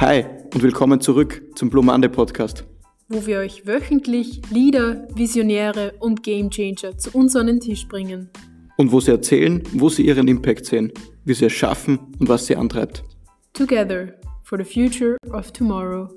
[0.00, 2.64] Hi und willkommen zurück zum Blue Monday Podcast.
[3.10, 8.30] wo wir euch wöchentlich Leader, Visionäre und Gamechanger zu uns an den Tisch bringen.
[8.78, 10.90] Und wo sie erzählen, wo sie ihren Impact sehen,
[11.26, 13.04] wie sie es schaffen und was sie antreibt.
[13.52, 16.08] Together for the future of tomorrow.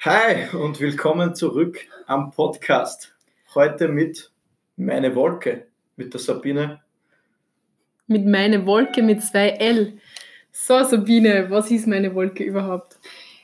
[0.00, 1.78] Hi und willkommen zurück
[2.08, 3.14] am Podcast.
[3.54, 4.32] Heute mit
[4.76, 6.80] Meine Wolke, mit der Sabine.
[8.08, 10.00] Mit meine Wolke mit zwei L.
[10.58, 12.98] So, Sabine, was ist meine Wolke überhaupt?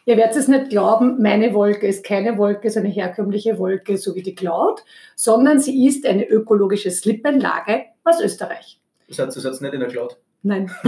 [0.07, 4.15] Ihr werdet es nicht glauben, meine Wolke ist keine Wolke, ist eine herkömmliche Wolke, so
[4.15, 4.83] wie die Cloud,
[5.15, 8.81] sondern sie ist eine ökologische Slipanlage aus Österreich.
[9.09, 10.17] Das heißt, du sitzt nicht in der Cloud.
[10.43, 10.73] Nein.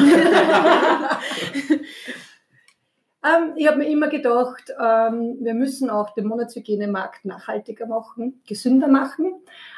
[3.23, 8.89] ähm, ich habe mir immer gedacht, ähm, wir müssen auch den Monatshygienemarkt nachhaltiger machen, gesünder
[8.89, 9.35] machen.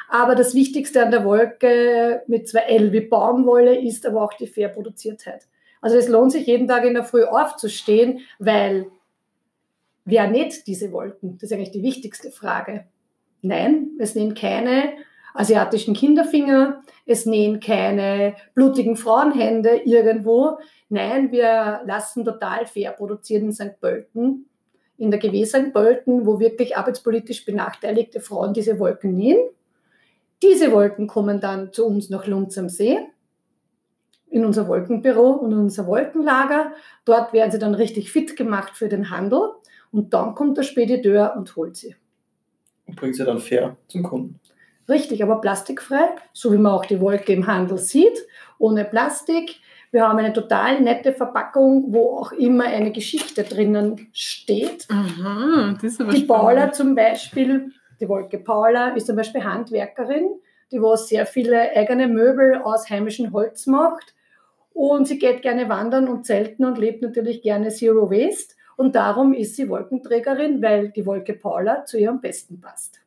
[0.08, 4.46] Aber das Wichtigste an der Wolke mit zwei L wie Baumwolle ist aber auch die
[4.46, 5.48] fair Produziertheit.
[5.86, 8.90] Also es lohnt sich jeden Tag in der Früh aufzustehen, weil
[10.04, 11.38] wer näht diese Wolken?
[11.38, 12.86] Das ist eigentlich die wichtigste Frage.
[13.40, 14.94] Nein, es nähen keine
[15.32, 20.58] asiatischen Kinderfinger, es nähen keine blutigen Frauenhände irgendwo.
[20.88, 23.80] Nein, wir lassen total fair produzieren in St.
[23.80, 24.46] Pölten,
[24.98, 25.72] in der GW St.
[25.72, 29.38] Pölten, wo wirklich arbeitspolitisch benachteiligte Frauen diese Wolken nähen.
[30.42, 32.98] Diese Wolken kommen dann zu uns nach Lunz am See
[34.28, 36.72] in unser Wolkenbüro und in unser Wolkenlager.
[37.04, 39.50] Dort werden sie dann richtig fit gemacht für den Handel
[39.92, 41.96] und dann kommt der Spediteur und holt sie.
[42.86, 44.40] Und bringt sie dann fair zum Kunden.
[44.88, 48.24] Richtig, aber plastikfrei, so wie man auch die Wolke im Handel sieht,
[48.58, 49.56] ohne Plastik.
[49.90, 54.86] Wir haben eine total nette Verpackung, wo auch immer eine Geschichte drinnen steht.
[54.90, 56.74] Aha, das ist aber Die Paula spannend.
[56.74, 60.28] zum Beispiel, die Wolke Paula, ist zum Beispiel Handwerkerin,
[60.70, 64.14] die wo sehr viele eigene Möbel aus heimischem Holz macht.
[64.76, 68.54] Und sie geht gerne wandern und zelten und lebt natürlich gerne Zero Waste.
[68.76, 73.00] Und darum ist sie Wolkenträgerin, weil die Wolke Paula zu ihr am besten passt.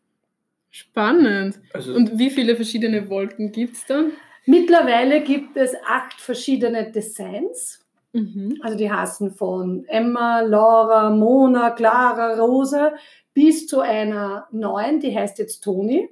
[0.71, 1.59] Spannend.
[1.71, 4.13] Also, Und wie viele verschiedene Wolken gibt es dann?
[4.47, 7.85] Mittlerweile gibt es acht verschiedene Designs.
[8.13, 8.57] Mhm.
[8.61, 12.93] Also die heißen von Emma, Laura, Mona, Clara, Rosa
[13.35, 16.09] bis zu einer neuen, die heißt jetzt Toni.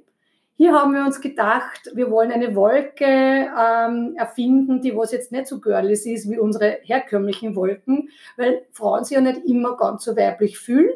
[0.58, 5.46] Hier haben wir uns gedacht, wir wollen eine Wolke ähm, erfinden, die was jetzt nicht
[5.46, 10.16] so girlig ist wie unsere herkömmlichen Wolken, weil Frauen sich ja nicht immer ganz so
[10.16, 10.90] weiblich fühlen.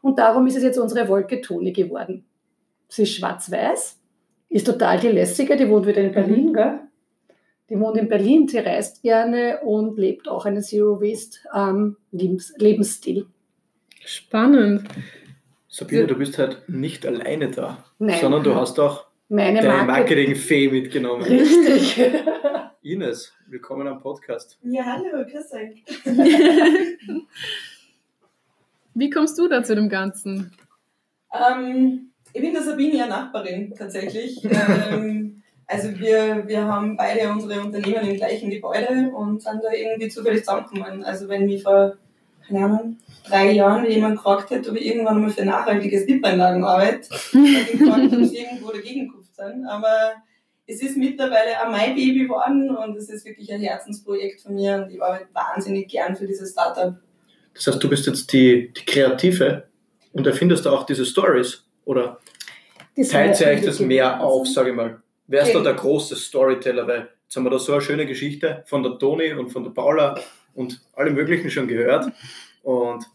[0.00, 2.24] Und darum ist es jetzt unsere Wolke Toni geworden.
[2.86, 3.98] Sie ist schwarz-weiß,
[4.48, 6.78] ist total die lässige, die wohnt wieder in Berlin, gell?
[7.68, 12.54] Die wohnt in Berlin, sie reist gerne und lebt auch einen Zero Waste ähm, Lebens
[12.58, 13.26] Lebensstil.
[14.04, 14.88] Spannend.
[15.72, 18.18] Sabine, du bist halt nicht alleine da, Nein.
[18.20, 19.92] sondern du hast auch Meine deine Marke.
[19.92, 21.22] Marketing-Fee mitgenommen.
[21.22, 22.02] Richtig.
[22.82, 24.58] Ines, willkommen am Podcast.
[24.64, 25.84] Ja, hallo, grüß euch.
[28.94, 30.52] Wie kommst du da zu dem Ganzen?
[31.32, 34.44] Ähm, ich bin der Sabine, ja Nachbarin tatsächlich.
[34.44, 40.08] ähm, also wir, wir haben beide unsere Unternehmen im gleichen Gebäude und sind da irgendwie
[40.08, 41.04] zufällig zusammengekommen.
[41.04, 41.96] Also wenn mich vor,
[42.48, 42.98] keine Ahnung,
[43.28, 47.78] drei Jahren jemand gefragt hätte, ob ich irgendwann mal für nachhaltige Slipanlagen arbeite, hätte ich
[47.78, 49.66] gefragt, ob sie irgendwo dagegen gekauft sind.
[49.66, 50.12] Aber
[50.66, 54.76] es ist mittlerweile auch mein Baby geworden und es ist wirklich ein Herzensprojekt von mir
[54.76, 56.94] und ich arbeite wahnsinnig gern für dieses Startup.
[57.54, 59.64] Das heißt, du bist jetzt die, die Kreative
[60.12, 62.18] und erfindest auch diese Stories oder
[62.96, 65.02] Das teilt war euch das mehr auf, sage ich mal.
[65.26, 65.64] Wer ist da Okay.
[65.64, 66.86] der große Storyteller?
[66.86, 69.70] Weil jetzt haben wir da so eine schöne Geschichte von der Toni und von der
[69.70, 70.18] Paula
[70.54, 72.12] und alle möglichen schon gehört.
[72.62, 73.06] Und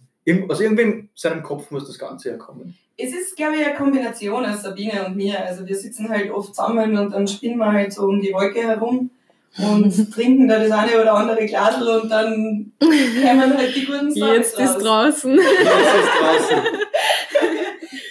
[0.50, 2.76] aus irgendwem seinem Kopf muss das Ganze herkommen.
[2.98, 5.40] Es ist, glaube ich, eine Kombination aus Sabine und mir.
[5.46, 8.62] Also wir sitzen halt oft zusammen und dann spinnen wir halt so um die Wolke
[8.62, 9.12] herum
[9.58, 14.36] und trinken da das eine oder andere Glasl und dann kämen halt die guten Stories
[14.38, 14.84] Jetzt ist raus.
[15.22, 15.36] draußen.
[15.64, 16.64] Das ist draußen.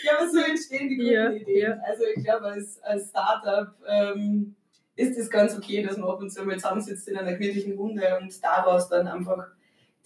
[0.04, 1.60] Ja, aber so entstehen die guten Ja, Ideen.
[1.62, 1.76] ja.
[1.86, 4.54] Also ich glaube, als, als Startup ähm,
[4.96, 8.02] ist es ganz okay, dass man ab und zu mal zusammensitzt in einer gemütlichen Runde
[8.20, 9.46] und daraus dann einfach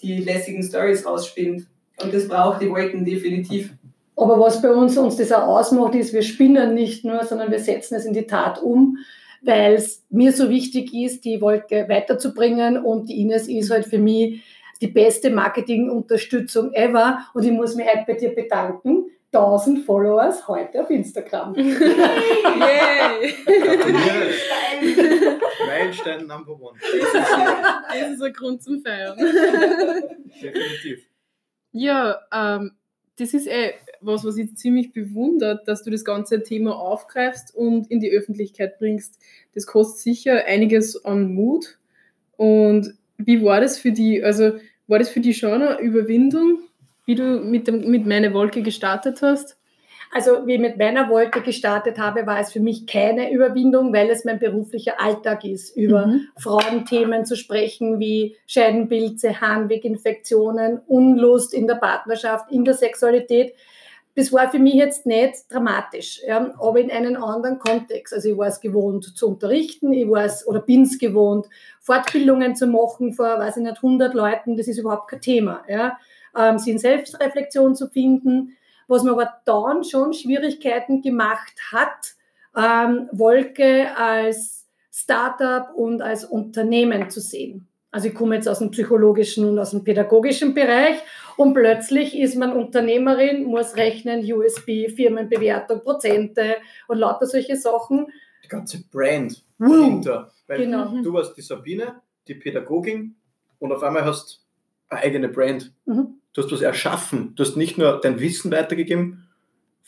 [0.02, 1.66] die lässigen Stories rausspinnt.
[2.02, 3.72] Und das braucht die Wolken definitiv.
[4.16, 7.60] Aber was bei uns uns das auch ausmacht, ist, wir spinnen nicht nur, sondern wir
[7.60, 8.98] setzen es in die Tat um,
[9.42, 13.98] weil es mir so wichtig ist, die Wolke weiterzubringen und die Ines ist halt für
[13.98, 14.42] mich
[14.80, 19.06] die beste Marketingunterstützung ever und ich muss mich halt bei dir bedanken.
[19.32, 21.54] 1000 Followers heute auf Instagram.
[21.56, 21.74] Yay!
[23.44, 24.30] Gratuliere.
[25.66, 26.78] Meilenstein Number One.
[27.88, 29.18] Das ist ein Grund zum Feiern.
[29.18, 31.06] Definitiv.
[31.72, 32.72] Ja, ähm,
[33.16, 37.90] das ist eh was, was ich ziemlich bewundert, dass du das ganze Thema aufgreifst und
[37.90, 39.18] in die Öffentlichkeit bringst.
[39.54, 41.78] Das kostet sicher einiges an Mut
[42.36, 44.22] und wie war das für die?
[44.22, 46.60] Also war das für die schon eine Überwindung,
[47.08, 49.56] wie du mit, dem, mit Meine Wolke gestartet hast?
[50.12, 54.10] Also wie ich mit meiner Wolke gestartet habe, war es für mich keine Überwindung, weil
[54.10, 56.28] es mein beruflicher Alltag ist, über mhm.
[56.36, 63.54] Frauenthemen zu sprechen wie Scheidenpilze, Harnweginfektionen, Unlust in der Partnerschaft, in der Sexualität.
[64.14, 68.12] Das war für mich jetzt nicht dramatisch, ja, aber in einem anderen Kontext.
[68.12, 71.46] Also ich war es gewohnt zu unterrichten, ich war es oder bin es gewohnt,
[71.80, 75.62] Fortbildungen zu machen vor, weiß ich nicht, 100 Leuten, das ist überhaupt kein Thema.
[75.68, 75.96] Ja.
[76.36, 82.14] Ähm, sie in Selbstreflexion zu finden, was mir aber dann schon Schwierigkeiten gemacht hat,
[82.56, 87.68] ähm, Wolke als Startup und als Unternehmen zu sehen.
[87.90, 90.98] Also ich komme jetzt aus dem psychologischen und aus dem pädagogischen Bereich
[91.36, 98.08] und plötzlich ist man Unternehmerin, muss rechnen, USB, Firmenbewertung, Prozente und lauter solche Sachen.
[98.44, 100.32] Die ganze Brand dahinter.
[100.46, 101.02] Weil genau.
[101.02, 103.14] du warst die Sabine, die Pädagogin
[103.58, 104.44] und auf einmal hast
[104.88, 105.72] eine eigene Brand.
[105.86, 109.28] Mhm du hast was erschaffen, du hast nicht nur dein Wissen weitergegeben.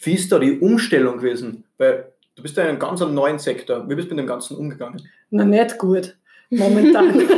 [0.02, 1.64] Wie ist da die Umstellung gewesen?
[1.78, 3.88] Weil du bist ja in einem ganz neuen Sektor.
[3.88, 5.08] Wie bist du mit dem Ganzen umgegangen?
[5.30, 6.16] Na, nicht gut,
[6.48, 7.08] momentan.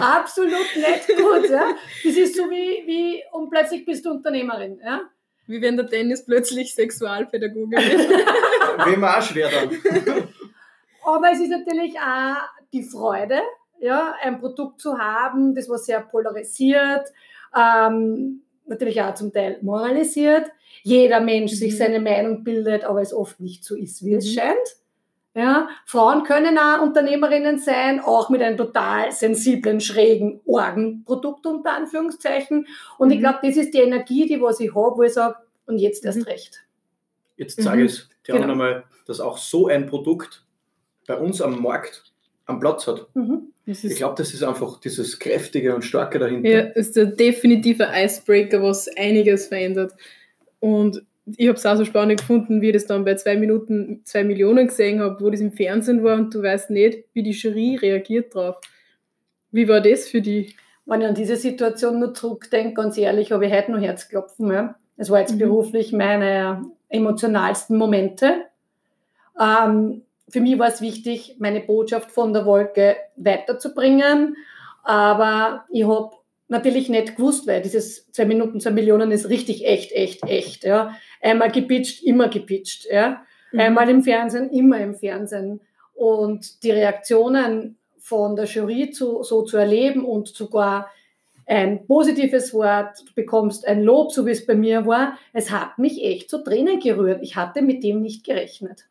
[0.00, 1.50] Absolut nicht gut.
[1.50, 1.74] Ja?
[2.04, 4.80] Das ist so wie, wie, und plötzlich bist du Unternehmerin.
[4.82, 5.02] Ja?
[5.46, 8.86] Wie wenn der Dennis plötzlich Sexualpädagoge wird.
[8.86, 9.70] Wem auch schwer dann.
[11.04, 12.36] Aber es ist natürlich auch
[12.72, 13.40] die Freude,
[13.80, 17.08] ja, ein Produkt zu haben, das was sehr polarisiert,
[17.56, 20.50] ähm, natürlich auch zum Teil moralisiert.
[20.82, 21.56] Jeder Mensch mhm.
[21.56, 24.18] sich seine Meinung bildet, aber es oft nicht so ist, wie mhm.
[24.18, 24.76] es scheint.
[25.34, 32.66] Ja, Frauen können auch Unternehmerinnen sein, auch mit einem total sensiblen, schrägen Orgenprodukt unter Anführungszeichen.
[32.98, 33.14] Und mhm.
[33.14, 35.36] ich glaube, das ist die Energie, die was ich habe, wo ich sage,
[35.66, 36.24] und jetzt erst mhm.
[36.24, 36.64] recht.
[37.36, 38.48] Jetzt sage ich es dir genau.
[38.48, 40.44] nochmal, dass auch so ein Produkt
[41.06, 42.12] bei uns am Markt
[42.46, 43.06] am Platz hat.
[43.14, 43.52] Mhm.
[43.68, 46.48] Ich glaube, das ist einfach dieses Kräftige und Starke dahinter.
[46.48, 49.92] Ja, ist der definitive Icebreaker, was einiges verändert.
[50.58, 51.02] Und
[51.36, 54.24] ich habe es auch so spannend gefunden, wie ich das dann bei zwei Minuten, zwei
[54.24, 57.76] Millionen gesehen habe, wo das im Fernsehen war und du weißt nicht, wie die Jury
[57.76, 58.56] reagiert drauf.
[59.50, 60.54] Wie war das für die?
[60.86, 64.50] Wenn ich an diese Situation nur zurückdenke, ganz ehrlich, habe ich heute noch Herzklopfen.
[64.50, 64.76] Ja.
[64.96, 65.40] Es war jetzt mhm.
[65.40, 68.46] beruflich meine emotionalsten Momente.
[69.38, 74.36] Ähm, für mich war es wichtig, meine Botschaft von der Wolke weiterzubringen.
[74.82, 76.10] Aber ich habe
[76.48, 80.64] natürlich nicht gewusst, weil dieses zwei Minuten, zwei Millionen ist richtig echt, echt, echt.
[80.64, 80.94] Ja.
[81.20, 82.86] Einmal gepitcht, immer gepitcht.
[82.90, 83.22] Ja.
[83.52, 83.60] Mhm.
[83.60, 85.60] Einmal im Fernsehen, immer im Fernsehen.
[85.94, 90.88] Und die Reaktionen von der Jury zu, so zu erleben und sogar
[91.46, 95.78] ein positives Wort, du bekommst ein Lob, so wie es bei mir war, es hat
[95.78, 97.22] mich echt zu Tränen gerührt.
[97.22, 98.84] Ich hatte mit dem nicht gerechnet.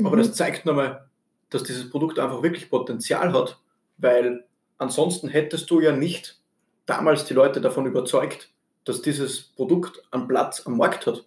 [0.00, 0.18] Aber mhm.
[0.18, 1.08] das zeigt nochmal,
[1.50, 3.58] dass dieses Produkt einfach wirklich Potenzial hat,
[3.96, 4.44] weil
[4.78, 6.38] ansonsten hättest du ja nicht
[6.86, 8.50] damals die Leute davon überzeugt,
[8.84, 11.24] dass dieses Produkt einen Platz am Markt hat.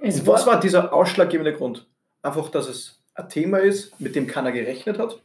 [0.00, 1.86] Und was war dieser ausschlaggebende Grund?
[2.22, 5.20] Einfach, dass es ein Thema ist, mit dem keiner gerechnet hat?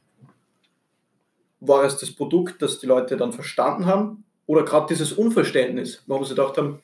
[1.60, 4.24] War es das Produkt, das die Leute dann verstanden haben?
[4.46, 6.82] Oder gerade dieses Unverständnis, warum sie gedacht haben,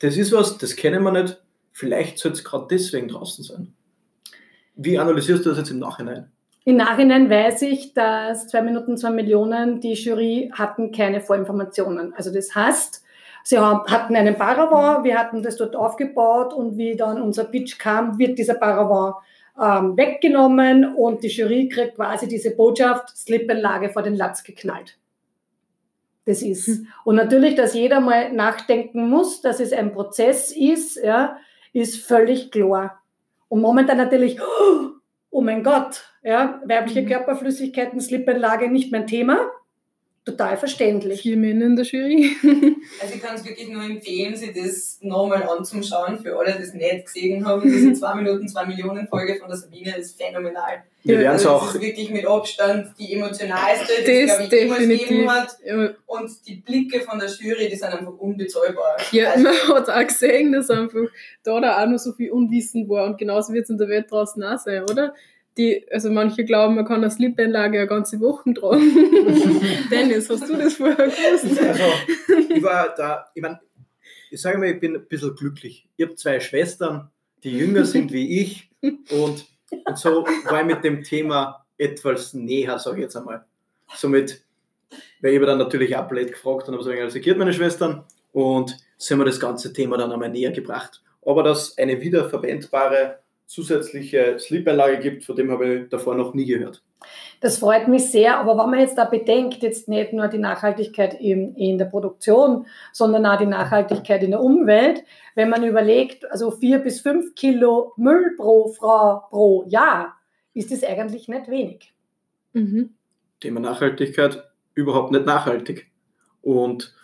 [0.00, 1.40] das ist was, das kennen wir nicht,
[1.72, 3.72] vielleicht soll es gerade deswegen draußen sein?
[4.76, 6.30] Wie analysierst du das jetzt im Nachhinein?
[6.64, 12.12] Im Nachhinein weiß ich, dass zwei Minuten, zwei Millionen, die Jury hatten keine Vorinformationen.
[12.14, 13.04] Also das heißt,
[13.44, 18.18] sie hatten einen Paravent, wir hatten das dort aufgebaut und wie dann unser Pitch kam,
[18.18, 19.14] wird dieser Paravent
[19.62, 24.98] ähm, weggenommen und die Jury kriegt quasi diese Botschaft, Slippenlage vor den Latz geknallt.
[26.26, 26.66] Das ist.
[26.66, 26.88] Hm.
[27.04, 31.36] Und natürlich, dass jeder mal nachdenken muss, dass es ein Prozess ist, ja,
[31.72, 33.00] ist völlig klar.
[33.48, 34.40] Und momentan natürlich,
[35.30, 37.06] oh mein Gott, ja, weibliche mhm.
[37.06, 39.50] Körperflüssigkeiten, Slippenlage nicht mein Thema.
[40.26, 41.22] Total verständlich.
[41.22, 42.32] Vier Männer in der Jury.
[43.00, 46.74] also ich kann es wirklich nur empfehlen, sich das nochmal anzuschauen, für alle, die es
[46.74, 47.62] nicht gesehen haben.
[47.62, 50.82] Diese 2 Minuten, 2 Millionen Folge von der Sabine ist phänomenal.
[51.04, 51.66] Wir werden es auch.
[51.66, 55.56] Das ist wirklich mit Abstand die emotionalste, die es, glaube ich, jemals gegeben hat.
[56.06, 58.96] Und die Blicke von der Jury, die sind einfach unbezahlbar.
[59.12, 61.06] Ja, also, man hat auch gesehen, dass einfach
[61.44, 63.06] da, da auch noch so viel Unwissen war.
[63.06, 65.14] Und genauso wird es in der Welt draußen auch sein, oder?
[65.56, 68.92] Die, also manche glauben, man kann eine Slip-Einlage eine ganze Woche tragen.
[69.90, 71.58] Dennis, hast du das vorher gewusst?
[71.62, 73.60] Also, ich war da, ich meine,
[74.30, 75.88] ich sage mal, ich bin ein bisschen glücklich.
[75.96, 77.10] Ich habe zwei Schwestern,
[77.42, 78.70] die jünger sind wie ich
[79.10, 79.46] und
[79.84, 83.44] und so war ich mit dem Thema etwas näher, sage ich jetzt einmal.
[83.94, 84.42] Somit,
[85.20, 88.76] weil ich dann natürlich auch blöd gefragt und habe gesagt, also geht meine Schwestern und
[88.96, 91.02] so haben wir das ganze Thema dann einmal näher gebracht.
[91.24, 96.82] Aber dass eine wiederverwendbare zusätzliche Sleep-Einlage gibt, von dem habe ich davor noch nie gehört.
[97.40, 101.20] Das freut mich sehr, aber wenn man jetzt da bedenkt, jetzt nicht nur die Nachhaltigkeit
[101.20, 106.50] in, in der Produktion, sondern auch die Nachhaltigkeit in der Umwelt, wenn man überlegt, also
[106.50, 110.16] vier bis fünf Kilo Müll pro Frau pro Jahr,
[110.54, 111.92] ist das eigentlich nicht wenig.
[112.54, 112.94] Mhm.
[113.40, 114.42] Thema Nachhaltigkeit
[114.74, 115.86] überhaupt nicht nachhaltig.
[116.40, 116.94] Und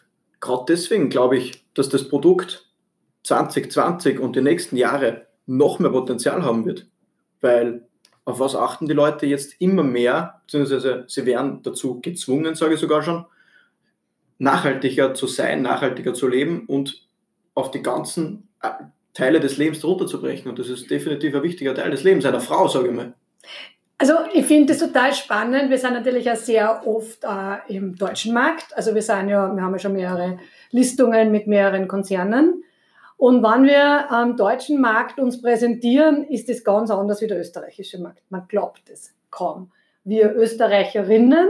[0.41, 2.67] gerade deswegen glaube ich, dass das Produkt
[3.25, 6.87] 2020 und die nächsten Jahre noch mehr Potenzial haben wird.
[7.41, 7.87] Weil
[8.25, 12.81] auf was achten die Leute jetzt immer mehr, beziehungsweise sie werden dazu gezwungen, sage ich
[12.81, 13.25] sogar schon,
[14.39, 17.07] nachhaltiger zu sein, nachhaltiger zu leben und
[17.55, 18.71] auf die ganzen äh,
[19.15, 20.51] Teile des Lebens runterzubrechen.
[20.51, 23.15] Und das ist definitiv ein wichtiger Teil des Lebens einer Frau, sage ich mal.
[23.99, 25.71] Also ich finde das total spannend.
[25.71, 28.77] Wir sind natürlich ja sehr oft äh, im deutschen Markt.
[28.77, 30.39] Also wir sind ja, wir haben ja schon mehrere
[30.71, 32.65] Listungen mit mehreren Konzernen.
[33.23, 38.01] Und wenn wir am deutschen Markt uns präsentieren, ist es ganz anders wie der österreichische
[38.01, 38.21] Markt.
[38.31, 39.71] Man glaubt es kaum.
[40.03, 41.49] Wir Österreicherinnen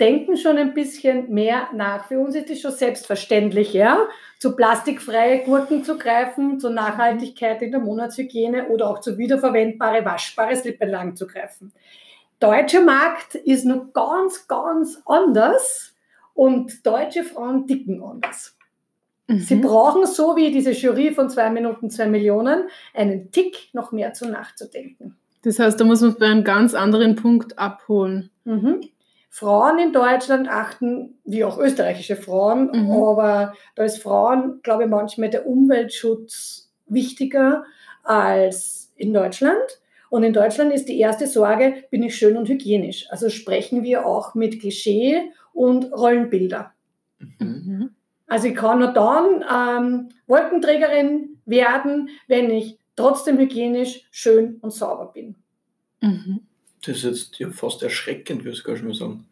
[0.00, 2.06] denken schon ein bisschen mehr nach.
[2.06, 3.98] Für uns ist es schon selbstverständlich, ja,
[4.38, 10.56] zu plastikfreie Gurken zu greifen, zur Nachhaltigkeit in der Monatshygiene oder auch zu wiederverwendbare, waschbare
[10.56, 11.70] Slippenlagen zu greifen.
[12.40, 15.94] Deutscher Markt ist noch ganz, ganz anders
[16.32, 18.57] und deutsche Frauen dicken anders.
[19.28, 19.38] Mhm.
[19.40, 24.14] Sie brauchen, so wie diese Jury von zwei Minuten, zwei Millionen, einen Tick noch mehr
[24.14, 25.16] zu nachzudenken.
[25.42, 28.30] Das heißt, da muss man bei einem ganz anderen Punkt abholen.
[28.44, 28.80] Mhm.
[29.30, 32.90] Frauen in Deutschland achten, wie auch österreichische Frauen, mhm.
[32.90, 37.64] aber da ist Frauen, glaube ich, manchmal der Umweltschutz wichtiger
[38.02, 39.80] als in Deutschland.
[40.10, 43.06] Und in Deutschland ist die erste Sorge, bin ich schön und hygienisch?
[43.10, 46.72] Also sprechen wir auch mit Klischee und Rollenbilder.
[47.38, 47.90] Mhm.
[48.28, 55.10] Also ich kann nur dann ähm, Wolkenträgerin werden, wenn ich trotzdem hygienisch, schön und sauber
[55.12, 55.34] bin.
[56.00, 56.40] Mhm.
[56.84, 59.26] Das ist jetzt ja fast erschreckend, würde ich gar schon mal sagen.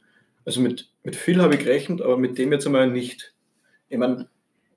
[0.45, 3.35] Also mit, mit viel habe ich gerechnet, aber mit dem jetzt einmal nicht.
[3.89, 4.29] Ich meine,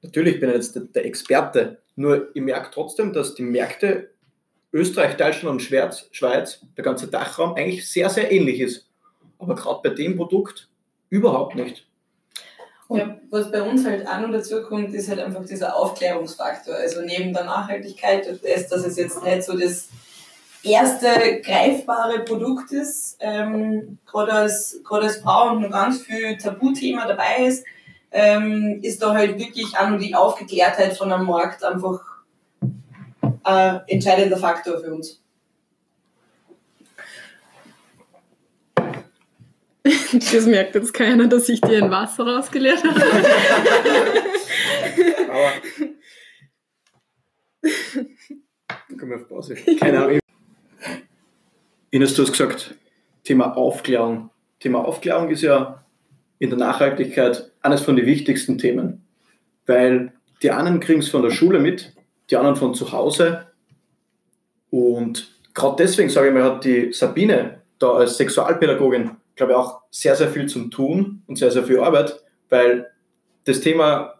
[0.01, 4.11] natürlich bin ich jetzt der, der Experte, nur ich merke trotzdem, dass die Märkte
[4.71, 8.87] Österreich, Deutschland und Schweiz, Schweiz, der ganze Dachraum, eigentlich sehr, sehr ähnlich ist.
[9.39, 10.69] Aber gerade bei dem Produkt
[11.09, 11.88] überhaupt nicht.
[12.91, 16.73] Ja, was bei uns halt auch noch dazu kommt, ist halt einfach dieser Aufklärungsfaktor.
[16.75, 19.89] Also neben der Nachhaltigkeit und das, dass es jetzt nicht so das
[20.63, 27.07] erste greifbare Produkt ist, ähm, gerade als, gerade als Frau und noch ganz viel Tabuthema
[27.07, 27.63] dabei ist,
[28.11, 32.01] ähm, ist da halt wirklich auch nur die Aufgeklärtheit von einem Markt einfach
[33.43, 35.21] ein entscheidender Faktor für uns.
[40.33, 43.01] Das merkt jetzt keiner, dass ich dir ein Wasser rausgeleert habe.
[45.29, 45.51] Aber.
[48.99, 49.55] Komm auf Pause.
[49.79, 50.19] Keine Ahnung.
[51.91, 52.75] Ines, du hast gesagt,
[53.23, 54.29] Thema Aufklärung.
[54.59, 55.83] Thema Aufklärung ist ja
[56.39, 59.05] in der Nachhaltigkeit eines von den wichtigsten Themen,
[59.65, 61.93] weil die einen kriegen es von der Schule mit,
[62.29, 63.47] die anderen von zu Hause.
[64.69, 69.81] Und gerade deswegen, sage ich mal, hat die Sabine da als Sexualpädagogin, glaube ich, auch
[69.89, 72.91] sehr, sehr viel zum Tun und sehr, sehr viel Arbeit, weil
[73.45, 74.19] das Thema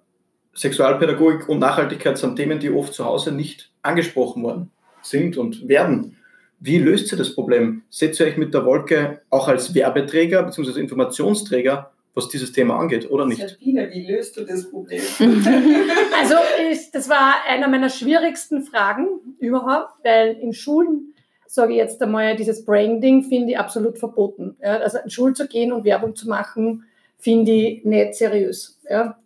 [0.56, 4.72] Sexualpädagogik und Nachhaltigkeit sind Themen, die oft zu Hause nicht angesprochen worden
[5.02, 6.18] sind und werden.
[6.62, 7.84] Wie löst sie das Problem?
[7.90, 10.80] Seht ihr euch mit der Wolke auch als Werbeträger bzw.
[10.80, 13.42] Informationsträger, was dieses Thema angeht, oder nicht?
[13.42, 15.02] Sabine, wie löst du das Problem?
[15.20, 16.36] also
[16.72, 19.08] ich, das war einer meiner schwierigsten Fragen
[19.40, 21.14] überhaupt, weil in Schulen,
[21.52, 24.56] sage ich jetzt einmal, dieses Branding finde ich absolut verboten.
[24.62, 26.86] Ja, also in Schulen zu gehen und Werbung zu machen,
[27.18, 28.80] finde ich nicht seriös.
[28.88, 29.18] Ja.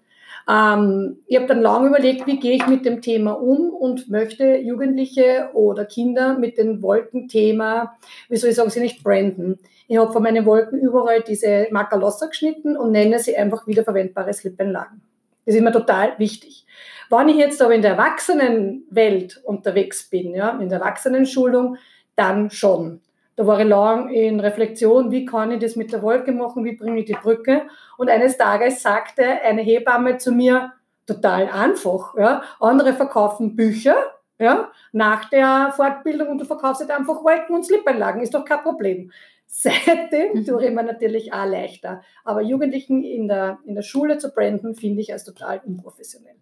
[0.50, 4.56] Ähm, ich habe dann lange überlegt, wie gehe ich mit dem Thema um und möchte
[4.56, 7.98] Jugendliche oder Kinder mit dem Wolkenthema,
[8.30, 9.60] wie soll ich sagen, sie nicht branden.
[9.90, 15.02] Ich habe von meinen Wolken überall diese Makalosser geschnitten und nenne sie einfach wiederverwendbare Slip-Einlagen.
[15.46, 16.66] Das ist mir total wichtig.
[17.10, 21.78] Wenn ich jetzt aber in der Erwachsenenwelt unterwegs bin, ja, in der Erwachsenenschulung,
[22.16, 23.02] dann schon.
[23.36, 26.76] Da war ich lang in Reflexion, wie kann ich das mit der Wolke machen, wie
[26.76, 27.64] bringe ich die Brücke.
[27.98, 30.74] Und eines Tages sagte eine Hebamme zu mir,
[31.08, 33.96] total einfach, ja, andere verkaufen Bücher,
[34.40, 38.62] ja, nach der Fortbildung und du verkaufst halt einfach Wolken und Slipeinlagen, ist doch kein
[38.62, 39.12] Problem.
[39.48, 40.46] Seitdem mhm.
[40.46, 42.02] tue ich mir natürlich auch leichter.
[42.24, 46.36] Aber Jugendlichen in der, in der Schule zu branden, finde ich als total unprofessionell.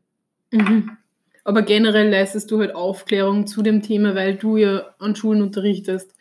[0.52, 0.98] Mhm.
[1.44, 6.14] Aber generell leistest du halt Aufklärung zu dem Thema, weil du ja an Schulen unterrichtest.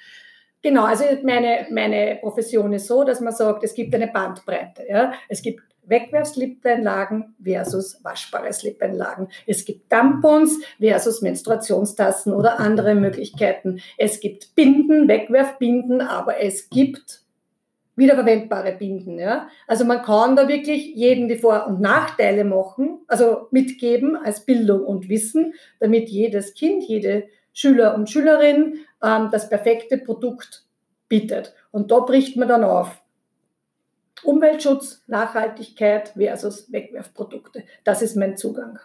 [0.62, 4.84] Genau, also meine, meine Profession ist so, dass man sagt, es gibt eine Bandbreite.
[4.88, 5.12] Ja?
[5.28, 9.28] Es gibt Wegwerfslipeinlagen versus waschbare Slipeinlagen.
[9.46, 13.80] Es gibt Tampons versus Menstruationstassen oder andere Möglichkeiten.
[13.98, 17.22] Es gibt Binden, Wegwerfbinden, aber es gibt
[18.00, 19.18] wiederverwendbare binden.
[19.18, 19.48] Ja?
[19.68, 24.84] Also man kann da wirklich jedem die Vor- und Nachteile machen, also mitgeben als Bildung
[24.84, 30.64] und Wissen, damit jedes Kind, jede Schüler und Schülerin ähm, das perfekte Produkt
[31.08, 31.54] bietet.
[31.70, 33.00] Und da bricht man dann auf.
[34.22, 37.64] Umweltschutz, Nachhaltigkeit versus Wegwerfprodukte.
[37.84, 38.78] Das ist mein Zugang.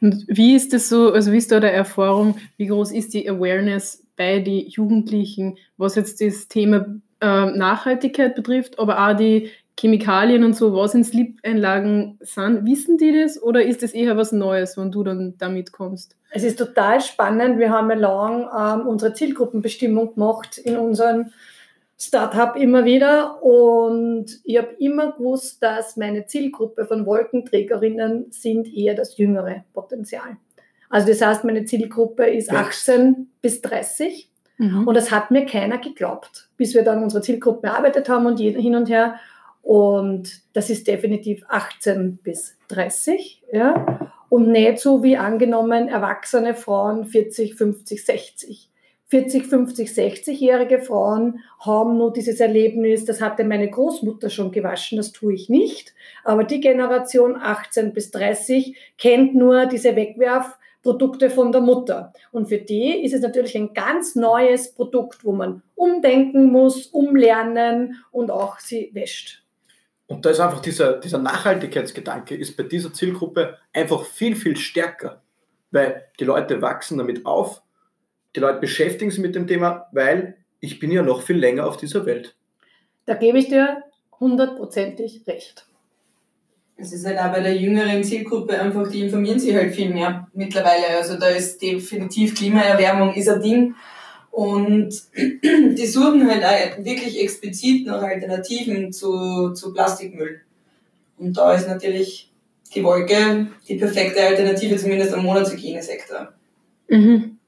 [0.00, 3.28] Und wie ist das so, also wie ist da der Erfahrung, wie groß ist die
[3.28, 6.86] Awareness bei den Jugendlichen, was jetzt das Thema
[7.24, 13.18] äh, Nachhaltigkeit betrifft, aber auch die Chemikalien und so, was in Slip-Einlagen sind, wissen die
[13.18, 16.16] das oder ist das eher was Neues, wenn du dann damit kommst?
[16.30, 17.58] Es ist total spannend.
[17.58, 21.30] Wir haben ja lang ähm, unsere Zielgruppenbestimmung gemacht in unserem
[21.98, 28.94] Startup immer wieder und ich habe immer gewusst, dass meine Zielgruppe von Wolkenträgerinnen sind eher
[28.94, 30.36] das jüngere Potenzial.
[30.90, 34.86] Also das heißt, meine Zielgruppe ist 18 bis 30 mhm.
[34.86, 38.74] und das hat mir keiner geglaubt, bis wir dann unsere Zielgruppe bearbeitet haben und hin
[38.74, 39.16] und her.
[39.62, 44.10] Und das ist definitiv 18 bis 30, ja.
[44.28, 48.70] Und nicht so wie angenommen erwachsene Frauen 40, 50, 60.
[49.08, 55.12] 40, 50, 60-jährige Frauen haben nur dieses Erlebnis, das hatte meine Großmutter schon gewaschen, das
[55.12, 55.94] tue ich nicht.
[56.24, 59.94] Aber die Generation 18 bis 30 kennt nur diese
[60.84, 62.12] Wegwerfprodukte von der Mutter.
[62.30, 68.04] Und für die ist es natürlich ein ganz neues Produkt, wo man umdenken muss, umlernen
[68.12, 69.42] und auch sie wäscht.
[70.06, 75.22] Und da ist einfach dieser, dieser Nachhaltigkeitsgedanke ist bei dieser Zielgruppe einfach viel, viel stärker,
[75.70, 77.62] weil die Leute wachsen damit auf
[78.36, 81.76] die Leute beschäftigen sich mit dem Thema, weil ich bin ja noch viel länger auf
[81.76, 82.34] dieser Welt.
[83.06, 83.84] Da gebe ich dir
[84.18, 85.66] hundertprozentig recht.
[86.76, 90.26] Es ist halt auch bei der jüngeren Zielgruppe einfach, die informieren sich halt viel mehr
[90.34, 90.98] mittlerweile.
[90.98, 93.74] Also da ist definitiv Klimaerwärmung ist ein Ding.
[94.30, 100.40] Und die suchen halt auch wirklich explizit nach Alternativen zu, zu Plastikmüll.
[101.18, 102.32] Und da ist natürlich
[102.74, 106.32] die Wolke die perfekte Alternative, zumindest am Monatshygienesektor.
[106.88, 107.38] Mhm.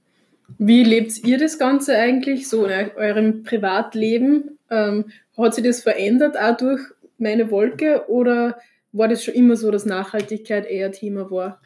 [0.59, 4.59] Wie lebt ihr das Ganze eigentlich so in eurem Privatleben?
[4.71, 6.81] Ähm, hat sich das verändert auch durch
[7.19, 8.59] meine Wolke oder
[8.97, 11.61] war das schon immer so, dass Nachhaltigkeit eher Thema war?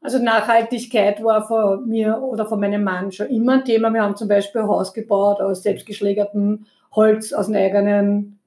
[0.00, 3.92] Also Nachhaltigkeit war von mir oder von meinem Mann schon immer ein Thema.
[3.92, 8.38] Wir haben zum Beispiel ein Haus gebaut aus selbstgeschlägertem Holz, aus dem eigenen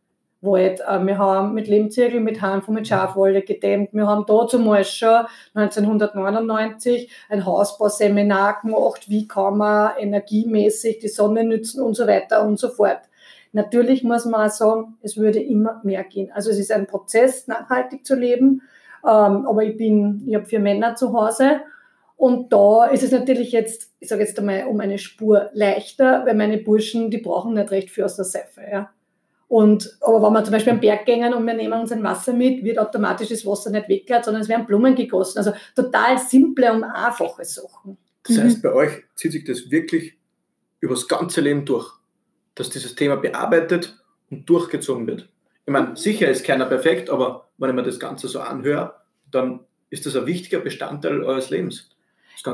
[0.42, 0.82] Wald.
[0.82, 3.90] Äh, wir haben mit Lehmzirkel, mit Hanf und mit Schafwolle gedämmt.
[3.92, 11.44] Wir haben da zumal schon 1999 ein Hausbauseminar gemacht, wie kann man energiemäßig die Sonne
[11.44, 13.02] nützen und so weiter und so fort.
[13.54, 16.32] Natürlich muss man auch sagen, es würde immer mehr gehen.
[16.32, 18.62] Also es ist ein Prozess, nachhaltig zu leben.
[19.04, 21.62] Ähm, aber ich bin, ich habe vier Männer zu Hause
[22.18, 26.34] und da ist es natürlich jetzt, ich sage jetzt einmal, um eine Spur leichter, weil
[26.34, 28.62] meine Burschen, die brauchen nicht recht viel aus der Seife.
[28.70, 28.90] Ja.
[29.48, 32.34] Und, aber wenn wir zum Beispiel am Berg gehen und wir nehmen uns ein Wasser
[32.34, 35.38] mit, wird automatisch das Wasser nicht weggehört, sondern es werden Blumen gegossen.
[35.38, 37.98] Also total simple und einfache Sachen.
[38.28, 38.62] Das heißt, mhm.
[38.64, 40.18] bei euch zieht sich das wirklich
[40.80, 41.94] übers ganze Leben durch,
[42.58, 43.98] dass dieses Thema bearbeitet
[44.30, 45.30] und durchgezogen wird.
[45.66, 48.96] Ich meine, sicher ist keiner perfekt, aber wenn ich mir das Ganze so anhöre,
[49.32, 51.90] dann ist das ein wichtiger Bestandteil eures Lebens.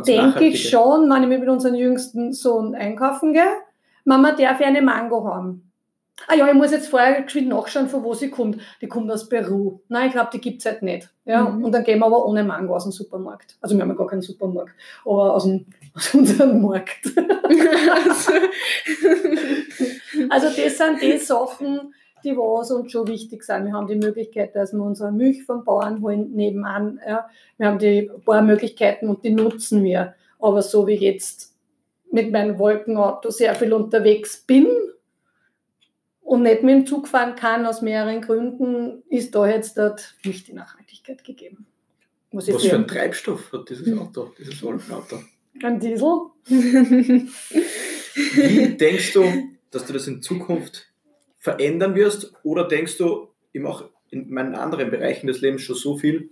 [0.05, 3.61] Denke ich schon, wenn ich mit unserem jüngsten Sohn einkaufen gehe.
[4.05, 5.71] Mama darf ja eine Mango haben.
[6.27, 8.61] Ah ja, ich muss jetzt vorher geschwind nachschauen, von wo sie kommt.
[8.81, 9.79] Die kommt aus Peru.
[9.87, 11.09] Nein, ich glaube, die gibt es halt nicht.
[11.25, 11.43] Ja?
[11.43, 11.65] Mhm.
[11.65, 13.57] Und dann gehen wir aber ohne Mango aus dem Supermarkt.
[13.61, 14.73] Also wir haben ja gar keinen Supermarkt,
[15.05, 17.05] aber aus, dem, aus unserem Markt.
[20.29, 23.65] also das sind die Sachen, die was uns schon wichtig sind.
[23.65, 26.99] Wir haben die Möglichkeit, dass wir unsere Milch vom Bauern holen nebenan.
[27.07, 27.29] Ja.
[27.57, 30.15] Wir haben die paar Möglichkeiten und die nutzen wir.
[30.39, 31.53] Aber so wie ich jetzt
[32.11, 34.67] mit meinem Wolkenauto sehr viel unterwegs bin,
[36.23, 40.47] und nicht mit dem Zug fahren kann aus mehreren Gründen, ist da jetzt dort nicht
[40.47, 41.67] die Nachhaltigkeit gegeben.
[42.31, 43.99] Was für ein Treibstoff hat dieses hm.
[43.99, 45.19] Auto, dieses Wolkenauto?
[45.61, 46.07] Ein Diesel.
[48.35, 49.23] Wie denkst du,
[49.69, 50.91] dass du das in Zukunft
[51.37, 52.33] verändern wirst?
[52.43, 56.31] Oder denkst du, ich mache in meinen anderen Bereichen des Lebens schon so viel?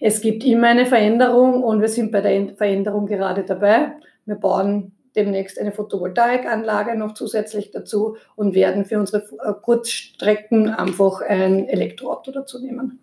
[0.00, 3.92] Es gibt immer eine Veränderung und wir sind bei der Veränderung gerade dabei.
[4.26, 11.20] Wir bauen demnächst eine Photovoltaikanlage noch zusätzlich dazu und werden für unsere äh, Kurzstrecken einfach
[11.20, 12.98] ein Elektroauto dazu nehmen.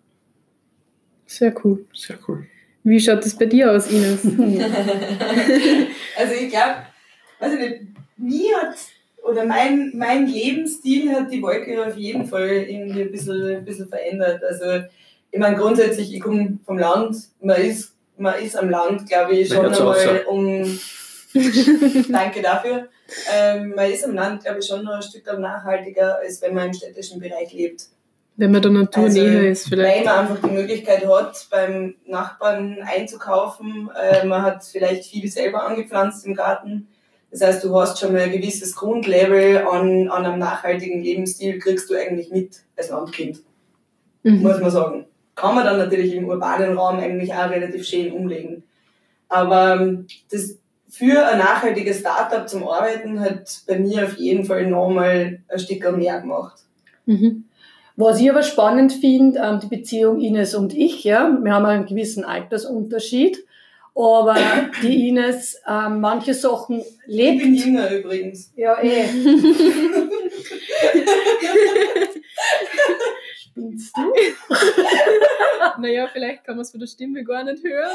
[1.26, 1.86] Sehr cool.
[1.94, 2.46] Sehr cool.
[2.84, 4.24] Wie schaut das bei dir aus, Ines?
[6.16, 6.82] also ich glaube,
[7.38, 7.56] also
[8.16, 8.76] mir hat,
[9.22, 13.88] oder mein, mein Lebensstil hat die Wolke auf jeden Fall irgendwie ein bisschen, ein bisschen
[13.88, 14.42] verändert.
[14.44, 14.84] Also
[15.30, 19.48] ich meine grundsätzlich, ich komme vom Land, man ist, man ist am Land, glaube ich,
[19.48, 20.78] schon einmal um
[22.10, 22.88] Danke dafür.
[23.34, 26.68] Ähm, man ist im Land, glaube ich, schon noch ein Stück nachhaltiger, als wenn man
[26.68, 27.84] im städtischen Bereich lebt.
[28.36, 30.04] Wenn man der Natur Also, näher ist, Weil vielleicht.
[30.06, 33.90] man einfach die Möglichkeit hat, beim Nachbarn einzukaufen.
[33.94, 36.88] Äh, man hat vielleicht viel selber angepflanzt im Garten.
[37.30, 41.88] Das heißt, du hast schon mal ein gewisses Grundlevel an, an einem nachhaltigen Lebensstil, kriegst
[41.90, 43.40] du eigentlich mit als Landkind,
[44.22, 44.42] Mhm.
[44.42, 45.06] muss man sagen.
[45.34, 48.62] Kann man dann natürlich im urbanen Raum eigentlich auch relativ schön umlegen.
[49.28, 50.58] Aber ähm, das
[50.92, 55.90] für ein nachhaltiges Startup zum Arbeiten hat bei mir auf jeden Fall nochmal ein Stück
[55.96, 56.60] mehr gemacht.
[57.06, 57.44] Mhm.
[57.96, 61.86] Was ich aber spannend finde, ähm, die Beziehung Ines und ich, ja, wir haben einen
[61.86, 63.42] gewissen Altersunterschied,
[63.94, 64.36] aber
[64.82, 67.16] die Ines ähm, manche Sachen Ich bin
[67.54, 67.64] lebt.
[67.64, 68.52] jünger übrigens.
[68.54, 69.04] Ja, eh.
[73.34, 74.02] Spinnst du?
[75.82, 77.90] Naja, vielleicht kann man es von der Stimme gar nicht hören.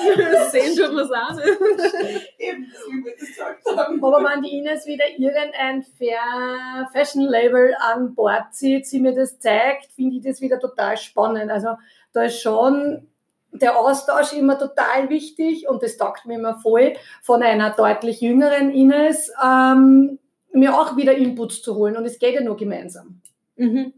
[0.52, 1.48] Sehen tut man es auch nicht.
[2.38, 4.04] Eben, das wie wir das gesagt haben.
[4.04, 9.40] Aber wenn die Ines wieder irgendein Fair Fashion Label an Bord zieht, sie mir das
[9.40, 11.50] zeigt, finde ich das wieder total spannend.
[11.50, 11.70] Also
[12.14, 13.08] da ist schon
[13.52, 18.72] der Austausch immer total wichtig und das taugt mir immer voll, von einer deutlich jüngeren
[18.72, 20.20] Ines ähm,
[20.52, 23.22] mir auch wieder Inputs zu holen und es geht ja nur gemeinsam.
[23.56, 23.94] Mhm.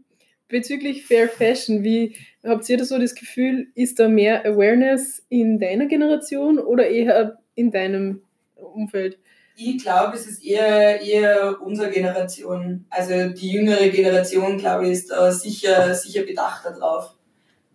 [0.50, 5.58] Bezüglich Fair Fashion, wie habt ihr da so das Gefühl, ist da mehr Awareness in
[5.58, 8.22] deiner Generation oder eher in deinem
[8.56, 9.18] Umfeld?
[9.56, 12.86] Ich glaube, es ist eher, eher unsere Generation.
[12.90, 17.14] Also die jüngere Generation, glaube ich, ist da sicher, sicher bedachter drauf.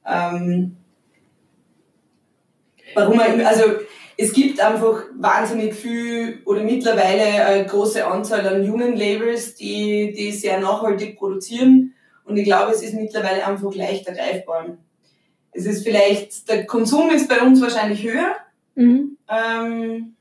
[0.06, 0.78] Ähm,
[2.94, 3.64] warum also
[4.18, 10.32] es gibt einfach wahnsinnig viel oder mittlerweile eine große Anzahl an jungen Labels, die, die
[10.32, 11.95] sehr nachhaltig produzieren.
[12.26, 14.78] Und ich glaube, es ist mittlerweile einfach leichter greifbar.
[15.52, 18.36] Es ist vielleicht, der Konsum ist bei uns wahrscheinlich höher,
[18.76, 19.18] Mhm.
[19.30, 20.16] ähm,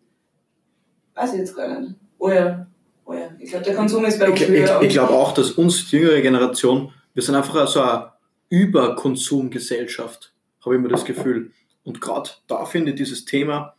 [1.14, 1.94] weiß ich jetzt gar nicht.
[2.18, 2.66] Oh ja,
[3.04, 3.30] oh ja.
[3.40, 4.82] Ich glaube, der Konsum ist bei Ich, uns ich, höher.
[4.82, 8.12] ich glaube auch, dass uns, die jüngere Generation, wir sind einfach so eine
[8.50, 10.32] Überkonsumgesellschaft,
[10.64, 11.50] habe ich immer das Gefühl.
[11.84, 13.74] Und gerade da finde ich dieses Thema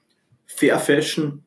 [0.46, 1.44] Fair Fashion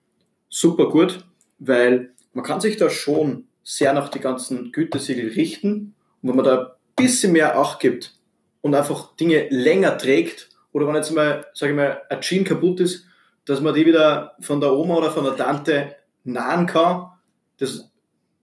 [0.49, 1.25] super gut,
[1.59, 5.95] weil man kann sich da schon sehr nach die ganzen Gütesiegel richten.
[6.23, 8.15] Und wenn man da ein bisschen mehr Acht gibt
[8.61, 12.81] und einfach Dinge länger trägt, oder wenn jetzt mal, sage ich mal, ein Jean kaputt
[12.81, 13.07] ist,
[13.45, 17.07] dass man die wieder von der Oma oder von der Tante nahen kann,
[17.59, 17.91] das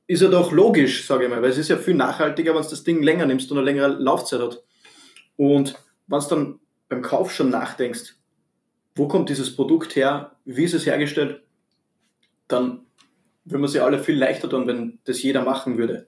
[0.07, 2.69] ist ja doch logisch, sage ich mal, weil es ist ja viel nachhaltiger, wenn du
[2.69, 4.63] das Ding länger nimmst und eine längere Laufzeit hat.
[5.37, 5.75] Und
[6.07, 6.59] wenn du dann
[6.89, 8.15] beim Kauf schon nachdenkst,
[8.95, 11.41] wo kommt dieses Produkt her, wie ist es hergestellt,
[12.47, 12.85] dann
[13.43, 16.07] würden wir sie alle viel leichter tun, wenn das jeder machen würde.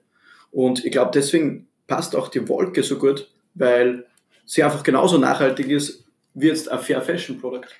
[0.51, 4.05] Und ich glaube, deswegen passt auch die Wolke so gut, weil
[4.45, 7.75] sie einfach genauso nachhaltig ist wie jetzt ein Fair Fashion Produkt.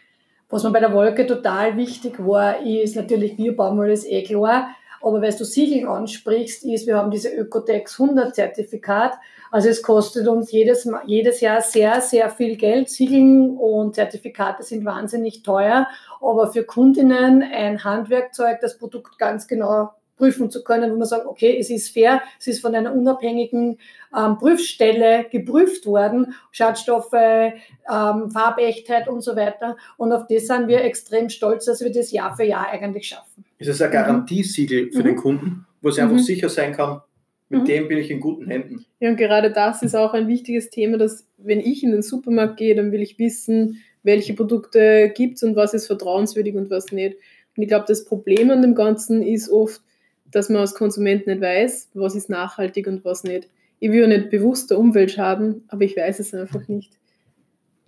[0.50, 4.70] Was mir bei der Wolke total wichtig war, ist natürlich Biobaumwolle, ist eh klar.
[5.02, 9.14] Aber weil du Siegel ansprichst, ist, wir haben diese Ökotex 100 Zertifikat.
[9.52, 12.90] Also es kostet uns jedes, jedes Jahr sehr, sehr viel Geld.
[12.90, 15.88] Siegeln und Zertifikate sind wahnsinnig teuer.
[16.20, 21.26] Aber für Kundinnen ein Handwerkzeug, das Produkt ganz genau prüfen zu können, wo man sagt,
[21.26, 23.78] okay, es ist fair, es ist von einer unabhängigen
[24.18, 29.78] ähm, Prüfstelle geprüft worden, Schadstoffe, ähm, Farbechtheit und so weiter.
[29.98, 33.46] Und auf das sind wir extrem stolz, dass wir das Jahr für Jahr eigentlich schaffen.
[33.60, 35.04] Es ist ein Garantiesiegel für Mhm.
[35.04, 36.20] den Kunden, wo sie einfach Mhm.
[36.22, 37.02] sicher sein kann,
[37.50, 37.66] mit Mhm.
[37.66, 38.86] dem bin ich in guten Händen.
[39.00, 42.58] Ja, und gerade das ist auch ein wichtiges Thema, dass wenn ich in den Supermarkt
[42.58, 46.92] gehe, dann will ich wissen, welche Produkte gibt es und was ist vertrauenswürdig und was
[46.92, 47.18] nicht.
[47.56, 49.82] Und ich glaube, das Problem an dem Ganzen ist oft,
[50.32, 53.50] dass man als Konsument nicht weiß, was ist nachhaltig und was nicht.
[53.80, 56.94] Ich will ja nicht bewusst der Umwelt schaden, aber ich weiß es einfach nicht.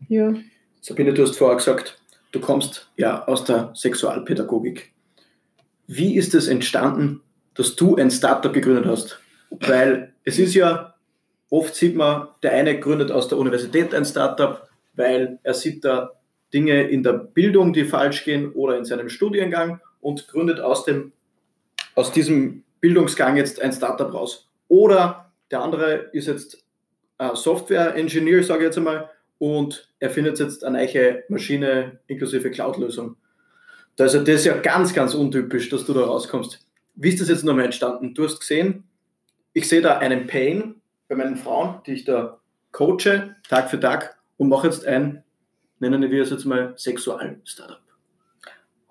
[0.08, 0.34] Ja.
[0.82, 2.00] Sabine, du hast vorher gesagt,
[2.32, 4.94] du kommst ja aus der Sexualpädagogik.
[5.88, 7.22] Wie ist es entstanden,
[7.56, 9.20] dass du ein Startup gegründet hast?
[9.50, 10.96] Weil es ist ja,
[11.50, 16.12] oft sieht man, der eine gründet aus der Universität ein Startup, weil er sieht da
[16.54, 21.12] Dinge in der Bildung, die falsch gehen oder in seinem Studiengang und gründet aus, dem,
[22.00, 24.50] aus diesem Bildungsgang jetzt ein Startup raus.
[24.70, 26.64] Oder der andere ist jetzt
[27.18, 33.18] äh, Software-Engineer, sage ich jetzt einmal, und er findet jetzt eine neue Maschine inklusive Cloud-Lösung.
[33.98, 36.66] Ist ja das ja ganz, ganz untypisch, dass du da rauskommst.
[36.96, 38.14] Wie ist das jetzt nochmal entstanden?
[38.14, 38.86] Du hast gesehen,
[39.52, 40.76] ich sehe da einen Pain
[41.10, 42.40] bei meinen Frauen, die ich da
[42.72, 45.26] coache, Tag für Tag, und mache jetzt ein,
[45.80, 47.89] nennen wir es jetzt mal, Sexual-Startup.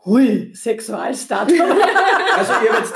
[0.05, 1.57] Hui, Sexualstartup.
[2.39, 2.95] Also ihr habt jetzt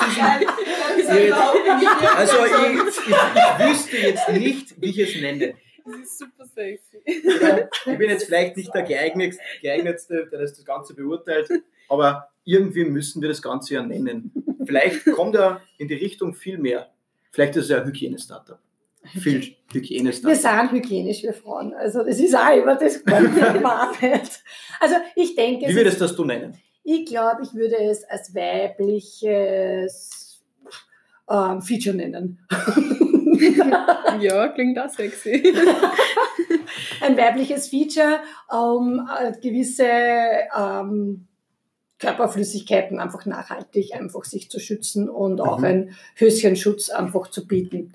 [0.97, 1.35] diesen, Ihr-
[1.77, 5.55] nicht also ich, ich, ich wüsste jetzt nicht, wie ich es nenne.
[5.85, 6.99] Das ist super sexy.
[7.05, 11.49] Ich bin jetzt vielleicht nicht der geeignetste, geeignetste, der das, das Ganze beurteilt,
[11.89, 14.31] aber irgendwie müssen wir das Ganze ja nennen.
[14.65, 16.93] Vielleicht kommt er in die Richtung viel mehr.
[17.33, 18.61] Vielleicht ist es ja ein Hygiene-Startup.
[19.21, 19.41] Viel
[19.73, 20.41] Wir Hygiene-Startup.
[20.41, 21.75] sind hygienisch, wir Frauen.
[21.75, 24.31] Also das ist auch immer das ganze Wahrheit.
[24.81, 26.57] Also ich denke, Wie es würdest ist, das du nennen?
[26.85, 30.41] Ich glaube, ich würde es als weibliches
[31.31, 32.39] ähm, Feature nennen.
[34.21, 35.55] Ja, klingt auch sexy.
[37.01, 38.19] Ein weibliches Feature,
[38.49, 39.89] um äh, gewisse
[40.57, 41.27] ähm,
[41.99, 45.65] Körperflüssigkeiten einfach nachhaltig einfach sich zu schützen und auch Mhm.
[45.65, 47.95] ein Höschenschutz einfach zu bieten.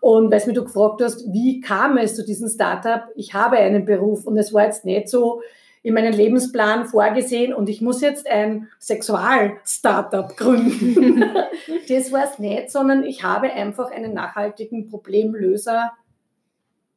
[0.00, 3.02] Und weil du gefragt hast, wie kam es zu diesem Startup?
[3.16, 5.42] Ich habe einen Beruf und es war jetzt nicht so
[5.86, 11.22] in meinem Lebensplan vorgesehen und ich muss jetzt ein Sexual-Startup gründen.
[11.88, 15.92] das war es nicht, sondern ich habe einfach einen nachhaltigen Problemlöser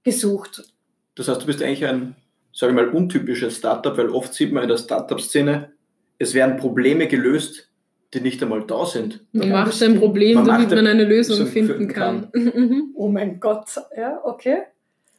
[0.04, 0.64] gesucht.
[1.14, 2.16] Das heißt, du bist eigentlich ein,
[2.52, 5.72] sage ich mal, untypisches Startup, weil oft sieht man in der Startup-Szene,
[6.18, 7.70] es werden Probleme gelöst,
[8.16, 9.24] die nicht einmal da sind.
[9.34, 10.00] Man Ja, macht ein.
[10.00, 12.30] Problem, Man damit man eine Lösung finden finden kann.
[12.34, 12.96] Mhm.
[12.96, 14.64] Oh mein Gott, ja, okay.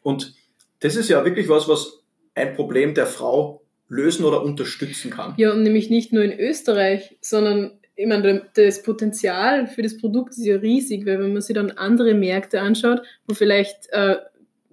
[0.03, 0.35] Und
[0.81, 2.03] das ist ja wirklich was, was
[2.35, 3.60] ein Problem der Frau
[3.91, 5.35] lösen oder unterstützen kann.
[5.37, 10.31] Ja, und nämlich nicht nur in Österreich, sondern ich meine, das Potenzial für das Produkt
[10.31, 14.17] ist ja riesig, weil wenn man sich dann andere Märkte anschaut, wo vielleicht äh,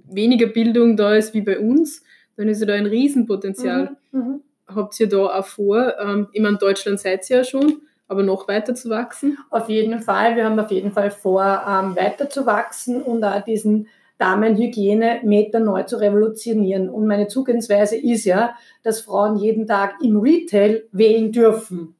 [0.09, 2.03] weniger Bildung da ist wie bei uns,
[2.37, 3.97] dann ist ja da ein Riesenpotenzial.
[4.11, 4.19] Mhm.
[4.19, 4.41] Mhm.
[4.67, 8.47] Habt ihr da auch vor, ähm, ich meine, Deutschland seid ihr ja schon, aber noch
[8.47, 9.37] weiter zu wachsen?
[9.49, 13.43] Auf jeden Fall, wir haben auf jeden Fall vor, ähm, weiter zu wachsen und auch
[13.43, 16.89] diesen Damenhygiene-Meter neu zu revolutionieren.
[16.89, 21.95] Und meine Zugehensweise ist ja, dass Frauen jeden Tag im Retail wählen dürfen.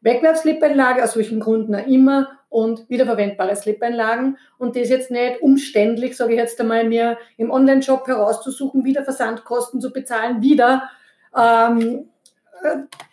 [0.00, 6.34] Wegwerfslipeinlage aus welchen Gründen auch immer und wiederverwendbare Slip-Einlagen und das jetzt nicht umständlich, sage
[6.34, 10.88] ich jetzt einmal, mir im Online-Shop herauszusuchen, wieder Versandkosten zu bezahlen, wieder
[11.36, 12.13] ähm, äh,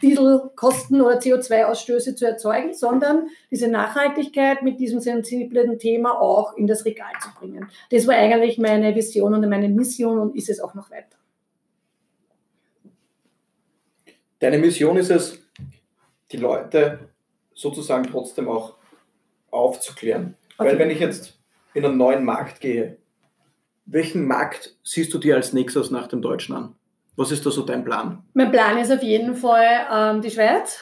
[0.01, 6.85] Dieselkosten oder CO2-Ausstöße zu erzeugen, sondern diese Nachhaltigkeit mit diesem sensiblen Thema auch in das
[6.85, 7.69] Regal zu bringen.
[7.89, 11.17] Das war eigentlich meine Vision und meine Mission und ist es auch noch weiter.
[14.39, 15.39] Deine Mission ist es,
[16.31, 16.99] die Leute
[17.53, 18.75] sozusagen trotzdem auch
[19.51, 20.35] aufzuklären.
[20.57, 20.79] Weil Okay.
[20.79, 21.37] wenn ich jetzt
[21.73, 22.97] in einen neuen Markt gehe,
[23.85, 26.75] welchen Markt siehst du dir als nächstes nach dem Deutschen an?
[27.21, 28.23] Was ist da so dein Plan?
[28.33, 30.79] Mein Plan ist auf jeden Fall ähm, die Schweiz.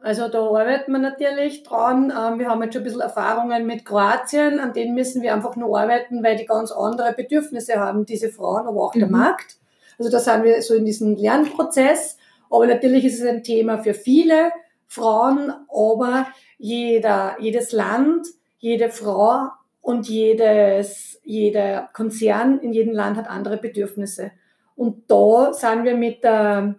[0.00, 2.12] Also da arbeiten wir natürlich dran.
[2.16, 5.56] Ähm, wir haben jetzt schon ein bisschen Erfahrungen mit Kroatien, an denen müssen wir einfach
[5.56, 9.12] nur arbeiten, weil die ganz andere Bedürfnisse haben, diese Frauen, aber auch der Mhm.
[9.12, 9.56] Markt.
[9.98, 12.18] Also da sind wir so in diesem Lernprozess.
[12.50, 14.52] Aber natürlich ist es ein Thema für viele
[14.86, 16.26] Frauen, aber
[16.58, 18.26] jeder, jedes Land,
[18.58, 19.48] jede Frau
[19.80, 24.32] und jedes, jeder Konzern in jedem Land hat andere Bedürfnisse.
[24.78, 26.76] Und da sind wir mit der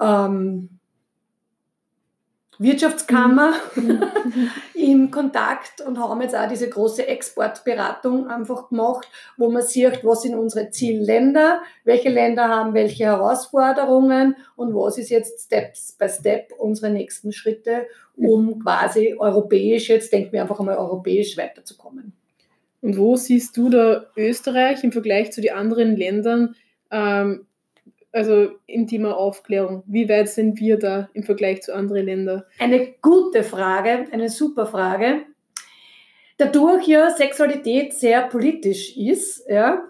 [0.00, 0.80] ähm,
[2.58, 3.54] Wirtschaftskammer
[4.74, 9.06] im Kontakt und haben jetzt auch diese große Exportberatung einfach gemacht,
[9.36, 15.10] wo man sieht, was sind unsere Zielländer, welche Länder haben welche Herausforderungen und was ist
[15.10, 20.76] jetzt Steps by Step unsere nächsten Schritte, um quasi europäisch, jetzt denken wir einfach einmal
[20.76, 22.14] europäisch weiterzukommen.
[22.80, 26.56] Und wo siehst du da Österreich im Vergleich zu den anderen Ländern,
[26.92, 27.46] ähm,
[28.12, 29.82] also im Thema Aufklärung?
[29.86, 32.44] Wie weit sind wir da im Vergleich zu anderen Ländern?
[32.58, 35.22] Eine gute Frage, eine super Frage.
[36.36, 39.82] Dadurch ja Sexualität sehr politisch ist, ja,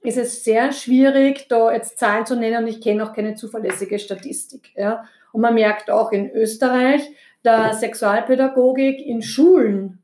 [0.00, 3.98] ist es sehr schwierig, da jetzt Zahlen zu nennen und ich kenne auch keine zuverlässige
[3.98, 4.70] Statistik.
[4.76, 5.04] Ja.
[5.32, 7.02] Und man merkt auch in Österreich,
[7.42, 10.02] dass Sexualpädagogik in Schulen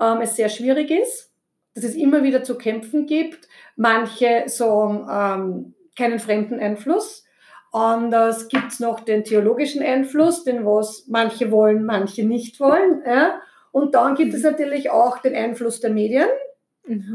[0.00, 1.27] ähm, es sehr schwierig ist,
[1.74, 3.48] dass es immer wieder zu kämpfen gibt.
[3.76, 7.24] Manche sagen ähm, keinen fremden Einfluss.
[7.72, 13.02] Anders gibt es noch den theologischen Einfluss, den was manche wollen, manche nicht wollen.
[13.06, 13.40] Ja.
[13.72, 16.28] Und dann gibt es natürlich auch den Einfluss der Medien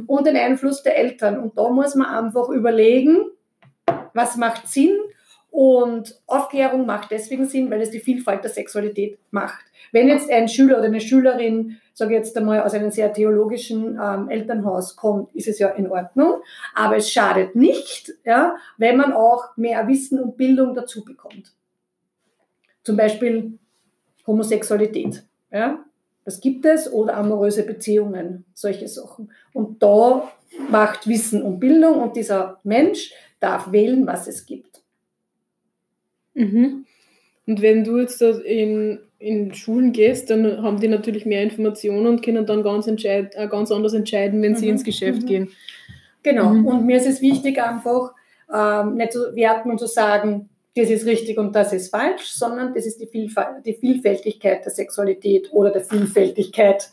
[0.05, 1.39] und den Einfluss der Eltern.
[1.39, 3.25] Und da muss man einfach überlegen,
[4.13, 4.95] was macht Sinn.
[5.53, 9.63] Und Aufklärung macht deswegen Sinn, weil es die Vielfalt der Sexualität macht.
[9.91, 13.99] Wenn jetzt ein Schüler oder eine Schülerin, sage ich jetzt einmal, aus einem sehr theologischen
[14.03, 16.41] ähm, Elternhaus kommt, ist es ja in Ordnung.
[16.73, 21.53] Aber es schadet nicht, ja, wenn man auch mehr Wissen und Bildung dazu bekommt.
[22.81, 23.59] Zum Beispiel
[24.25, 25.21] Homosexualität.
[25.51, 25.85] Ja,
[26.25, 29.31] das gibt es oder amoröse Beziehungen, solche Sachen.
[29.53, 30.31] Und da
[30.71, 34.82] macht Wissen und Bildung und dieser Mensch darf wählen, was es gibt.
[36.33, 36.85] Mhm.
[37.45, 42.23] Und wenn du jetzt in, in Schulen gehst, dann haben die natürlich mehr Informationen und
[42.23, 45.27] können dann ganz, entscheid, äh, ganz anders entscheiden, wenn sie Mhm, ins Geschäft mhm.
[45.27, 45.51] gehen.
[46.23, 46.49] Genau.
[46.49, 46.65] Mhm.
[46.65, 48.13] Und mir ist es wichtig, einfach
[48.53, 52.73] ähm, nicht zu werten und zu sagen, das ist richtig und das ist falsch, sondern
[52.73, 56.89] das ist die, Vielfalt, die Vielfältigkeit der Sexualität oder der Vielfältigkeit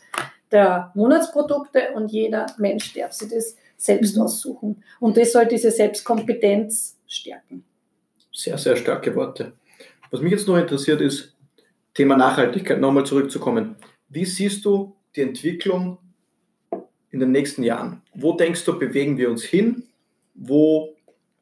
[0.51, 4.23] der Monatsprodukte und jeder Mensch darf sich das selbst mhm.
[4.23, 4.83] aussuchen.
[4.99, 7.63] Und das soll diese Selbstkompetenz stärken.
[8.41, 9.53] Sehr, sehr starke Worte.
[10.09, 11.37] Was mich jetzt noch interessiert ist,
[11.93, 13.75] Thema Nachhaltigkeit, nochmal zurückzukommen.
[14.09, 15.99] Wie siehst du die Entwicklung
[17.11, 18.01] in den nächsten Jahren?
[18.15, 19.83] Wo denkst du, bewegen wir uns hin?
[20.33, 20.95] Wo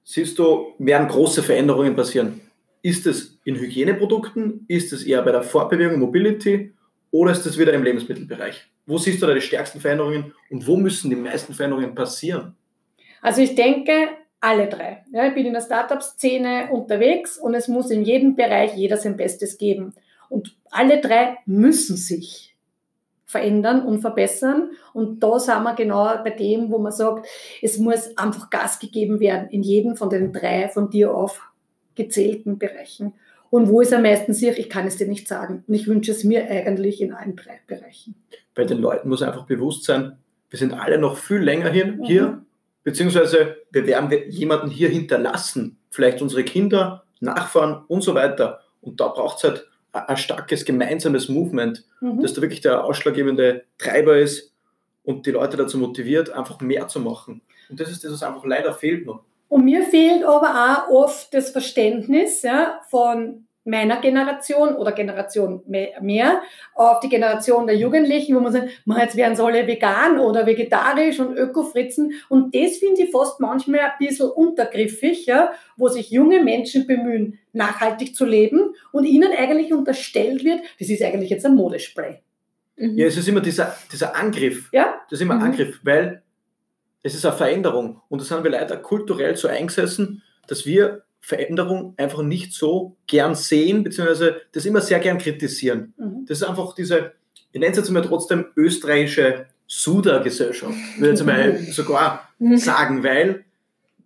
[0.04, 2.42] siehst du, werden große Veränderungen passieren?
[2.82, 4.66] Ist es in Hygieneprodukten?
[4.68, 6.74] Ist es eher bei der Fortbewegung, Mobility?
[7.12, 8.68] Oder ist es wieder im Lebensmittelbereich?
[8.86, 12.58] Wo siehst du da die stärksten Veränderungen und wo müssen die meisten Veränderungen passieren?
[13.22, 14.10] Also ich denke,
[14.42, 15.04] alle drei.
[15.12, 19.18] Ja, ich bin in der Startup-Szene unterwegs und es muss in jedem Bereich jeder sein
[19.18, 19.94] Bestes geben.
[20.30, 22.56] Und alle drei müssen sich
[23.26, 24.72] verändern und verbessern.
[24.94, 27.28] Und da sind wir genau bei dem, wo man sagt,
[27.62, 33.14] es muss einfach Gas gegeben werden in jedem von den drei von dir aufgezählten Bereichen.
[33.52, 34.58] Und wo ist am meisten sich?
[34.58, 35.64] Ich kann es dir nicht sagen.
[35.68, 38.16] Und ich wünsche es mir eigentlich in allen drei Bereichen.
[38.56, 40.18] Bei den Leuten muss einfach bewusst sein,
[40.50, 42.04] wir sind alle noch viel länger hier, mhm.
[42.04, 42.42] hier
[42.90, 48.62] beziehungsweise wir werden jemanden hier hinterlassen, vielleicht unsere Kinder, Nachfahren und so weiter.
[48.82, 52.20] Und da braucht es halt ein starkes gemeinsames Movement, mhm.
[52.24, 54.56] das da wirklich der ausschlaggebende Treiber ist
[55.04, 57.42] und die Leute dazu motiviert, einfach mehr zu machen.
[57.70, 59.24] Und das ist das, was einfach leider fehlt noch.
[59.50, 66.42] Und mir fehlt aber auch oft das Verständnis ja, von meiner Generation oder Generation mehr
[66.74, 70.46] auf die Generation der Jugendlichen, wo man sagt, man, jetzt werden sie alle vegan oder
[70.46, 72.14] vegetarisch und Ökofritzen.
[72.28, 77.40] Und das finde ich fast manchmal ein bisschen untergriffig, ja, wo sich junge Menschen bemühen,
[77.54, 82.20] nachhaltig zu leben und ihnen eigentlich unterstellt wird, das ist eigentlich jetzt ein Modespray.
[82.78, 82.98] Mhm.
[82.98, 84.70] Ja, es ist immer dieser, dieser Angriff.
[84.72, 85.02] Ja?
[85.10, 85.46] Das ist immer ein mhm.
[85.46, 86.24] Angriff, weil
[87.04, 88.02] es ist eine Veränderung.
[88.10, 93.36] Und das haben wir leider kulturell so eingesessen, dass wir Veränderung einfach nicht so gern
[93.36, 95.94] sehen, beziehungsweise das immer sehr gern kritisieren.
[95.98, 96.26] Mhm.
[96.28, 97.14] Das ist einfach diese,
[97.52, 102.58] ich nenne es jetzt mal trotzdem österreichische Suda-Gesellschaft, würde ich jetzt mal sogar mhm.
[102.58, 103.46] sagen, weil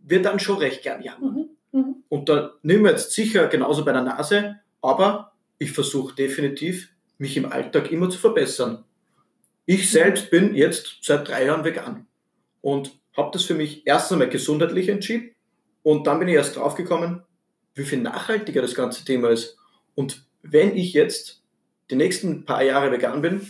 [0.03, 1.49] wir dann schon recht gern jammern.
[1.71, 1.79] Mhm.
[1.79, 1.95] mhm.
[2.09, 7.37] Und da nehmen wir jetzt sicher genauso bei der Nase, aber ich versuche definitiv, mich
[7.37, 8.83] im Alltag immer zu verbessern.
[9.65, 12.05] Ich selbst bin jetzt seit drei Jahren vegan
[12.61, 15.32] und habe das für mich erst einmal gesundheitlich entschieden
[15.83, 17.21] und dann bin ich erst draufgekommen,
[17.75, 19.57] wie viel nachhaltiger das ganze Thema ist.
[19.95, 21.43] Und wenn ich jetzt
[21.91, 23.49] die nächsten paar Jahre vegan bin,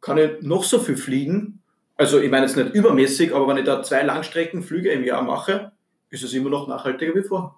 [0.00, 1.62] kann ich noch so viel fliegen.
[1.96, 5.72] Also ich meine jetzt nicht übermäßig, aber wenn ich da zwei Langstreckenflüge im Jahr mache,
[6.10, 7.54] ist es immer noch nachhaltiger wie vorher.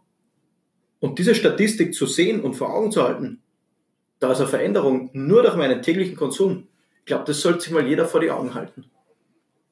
[0.98, 3.42] Und diese Statistik zu sehen und vor Augen zu halten,
[4.18, 6.68] da ist eine Veränderung nur durch meinen täglichen Konsum.
[7.00, 8.86] Ich glaube, das sollte sich mal jeder vor die Augen halten.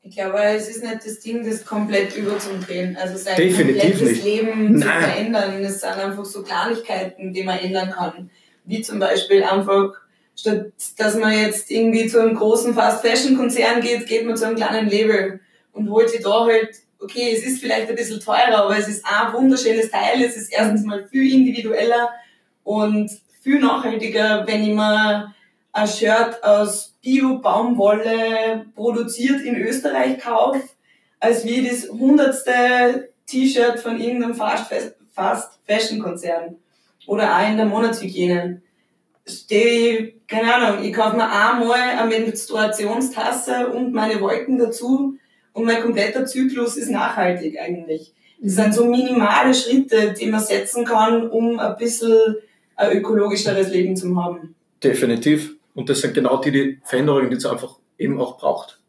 [0.07, 2.95] Ich glaube, es ist nicht das Ding, das komplett überzudrehen.
[3.01, 4.25] Also sein Definitiv komplettes nicht.
[4.25, 4.81] Leben Nein.
[4.81, 5.65] zu verändern.
[5.65, 8.31] Es sind einfach so Kleinigkeiten, die man ändern kann.
[8.67, 9.95] Wie zum Beispiel einfach,
[10.37, 14.91] statt dass man jetzt irgendwie zu einem großen Fast-Fashion-Konzern geht, geht man zu einem kleinen
[14.91, 15.41] Label
[15.73, 16.69] und holt sich da halt,
[17.01, 20.23] okay, es ist vielleicht ein bisschen teurer, aber es ist ein wunderschönes Teil.
[20.23, 22.11] Es ist erstens mal viel individueller
[22.63, 25.35] und viel nachhaltiger, wenn ich mir
[25.75, 30.63] ein Shirt aus Bio-Baumwolle produziert in Österreich kaufe,
[31.19, 36.57] als wie das hundertste T-Shirt von irgendeinem Fast-Fashion-Konzern.
[37.07, 38.63] Oder auch in der Monatshygiene.
[39.27, 45.17] Stehe, keine Ahnung, ich kaufe mir einmal eine Menstruationstasse und meine Wolken dazu
[45.53, 48.15] und mein kompletter Zyklus ist nachhaltig eigentlich.
[48.41, 52.37] Das sind so minimale Schritte, die man setzen kann, um ein bisschen
[52.77, 54.55] ein ökologischeres Leben zu haben.
[54.83, 55.57] Definitiv.
[55.75, 58.81] Und das sind genau die, die Veränderungen, die es einfach eben auch braucht.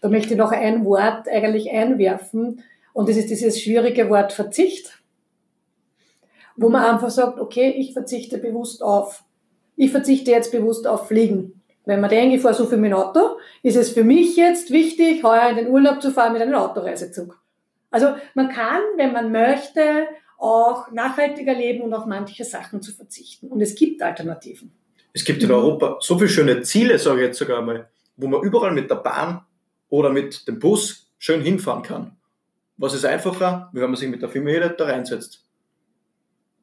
[0.00, 2.62] Da möchte ich noch ein Wort eigentlich einwerfen.
[2.92, 5.00] Und das ist dieses schwierige Wort Verzicht.
[6.56, 9.24] Wo man einfach sagt, okay, ich verzichte bewusst auf.
[9.76, 11.62] Ich verzichte jetzt bewusst auf Fliegen.
[11.84, 14.70] Wenn man denkt, ich fahre so viel mit dem Auto, ist es für mich jetzt
[14.70, 17.40] wichtig, heuer in den Urlaub zu fahren mit einem Autoreisezug.
[17.90, 20.06] Also man kann, wenn man möchte,
[20.38, 23.48] auch nachhaltiger leben und auf manche Sachen zu verzichten.
[23.48, 24.72] Und es gibt Alternativen.
[25.16, 28.42] Es gibt in Europa so viele schöne Ziele, sage ich jetzt sogar mal, wo man
[28.42, 29.42] überall mit der Bahn
[29.88, 32.16] oder mit dem Bus schön hinfahren kann.
[32.76, 35.44] Was ist einfacher, wenn man sich mit der Firma da reinsetzt?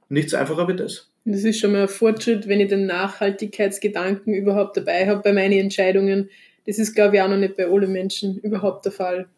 [0.09, 1.09] Nichts einfacher wie das.
[1.23, 5.57] Das ist schon mal ein Fortschritt, wenn ich den Nachhaltigkeitsgedanken überhaupt dabei habe bei meinen
[5.57, 6.29] Entscheidungen.
[6.65, 9.29] Das ist, glaube ich, auch noch nicht bei allen Menschen überhaupt der Fall.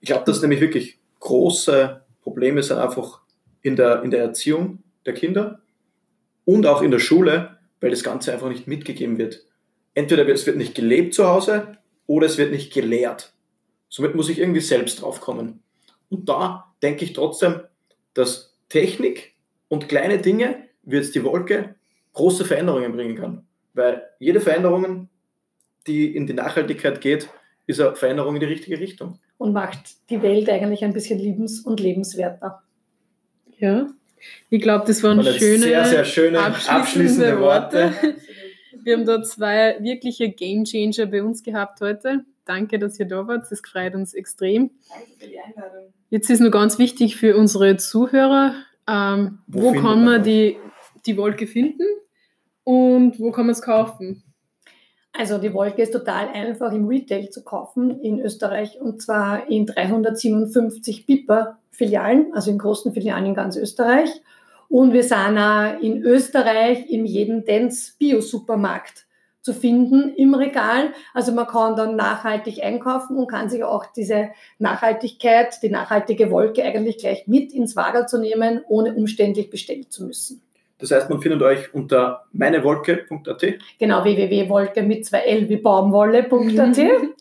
[0.00, 3.20] Ich glaube, dass nämlich wirklich große Probleme sind einfach
[3.60, 5.60] in der, in der Erziehung der Kinder
[6.46, 9.44] und auch in der Schule, weil das Ganze einfach nicht mitgegeben wird.
[9.94, 13.32] Entweder es wird nicht gelebt zu Hause oder es wird nicht gelehrt.
[13.88, 15.62] Somit muss ich irgendwie selbst drauf kommen.
[16.10, 17.60] Und da denke ich trotzdem,
[18.14, 19.34] dass Technik
[19.68, 21.74] und kleine Dinge, wie jetzt die Wolke,
[22.12, 23.46] große Veränderungen bringen kann.
[23.74, 25.08] Weil jede Veränderung,
[25.86, 27.28] die in die Nachhaltigkeit geht,
[27.66, 29.18] ist eine Veränderung in die richtige Richtung.
[29.36, 32.62] Und macht die Welt eigentlich ein bisschen liebens- und lebenswerter.
[33.58, 33.88] Ja.
[34.50, 37.92] Ich glaube, das waren jetzt schöne, sehr, sehr schöne abschließende Worte.
[38.82, 42.24] Wir haben da zwei wirkliche Gamechanger bei uns gehabt heute.
[42.44, 43.46] Danke, dass ihr da wart.
[43.50, 44.70] Das freut uns extrem.
[44.88, 45.92] Danke für die Einladung.
[46.10, 48.54] Jetzt ist nur ganz wichtig für unsere Zuhörer,
[48.88, 50.56] ähm, Wo wo, kann man die,
[51.04, 51.84] die Wolke finden
[52.64, 54.22] und wo kann man es kaufen?
[55.18, 59.66] Also die Wolke ist total einfach im Retail zu kaufen in Österreich und zwar in
[59.66, 64.10] 357 Piper-Filialen, also in großen Filialen in ganz Österreich.
[64.68, 69.06] Und wir sind auch in Österreich in jedem Dance Bio-Supermarkt
[69.40, 70.92] zu finden im Regal.
[71.14, 74.28] Also man kann dann nachhaltig einkaufen und kann sich auch diese
[74.60, 80.04] Nachhaltigkeit, die nachhaltige Wolke eigentlich gleich mit ins Wagen zu nehmen, ohne umständlich bestellen zu
[80.04, 80.42] müssen.
[80.78, 86.78] Das heißt, man findet euch unter meinewolke.at Genau, www.wolke mit zwei L wie Baumwolle.at.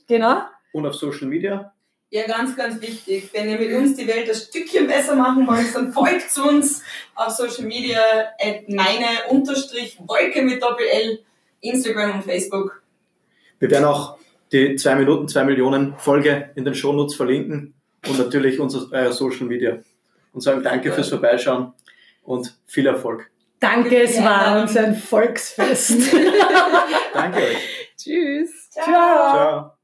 [0.07, 0.41] Genau.
[0.73, 1.73] und auf Social Media.
[2.09, 3.29] Ja, ganz, ganz wichtig.
[3.33, 6.81] Wenn ihr mit uns die Welt ein Stückchen besser machen wollt, dann folgt uns
[7.15, 7.99] auf Social Media
[8.39, 11.19] at meine unterstrich Wolke mit Doppel-L,
[11.59, 12.81] Instagram und Facebook.
[13.59, 14.17] Wir werden auch
[14.53, 17.73] die 2 Minuten, 2 Millionen Folge in den Shownotes verlinken
[18.07, 19.79] und natürlich unser äh, Social Media.
[20.31, 21.73] Und sagen danke fürs Vorbeischauen
[22.23, 23.29] und viel Erfolg.
[23.59, 26.13] Danke, es war uns ein Volksfest.
[27.13, 27.93] Danke euch.
[27.97, 28.69] Tschüss.
[28.69, 28.85] Ciao.
[28.85, 29.76] Ciao.